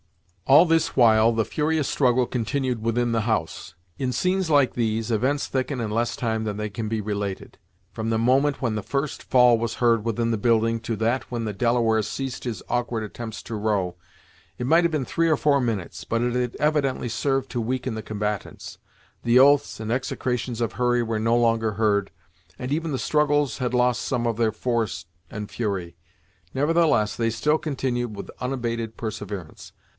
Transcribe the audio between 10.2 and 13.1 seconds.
the building to that when the Delaware ceased his awkward